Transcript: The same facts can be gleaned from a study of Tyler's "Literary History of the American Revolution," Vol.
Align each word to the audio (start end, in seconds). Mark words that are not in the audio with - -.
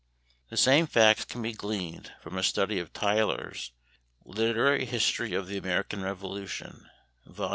The 0.49 0.57
same 0.57 0.87
facts 0.87 1.25
can 1.25 1.43
be 1.43 1.53
gleaned 1.53 2.11
from 2.21 2.35
a 2.35 2.41
study 2.41 2.79
of 2.79 2.91
Tyler's 2.91 3.71
"Literary 4.25 4.85
History 4.85 5.35
of 5.35 5.45
the 5.45 5.57
American 5.57 6.01
Revolution," 6.01 6.89
Vol. 7.27 7.49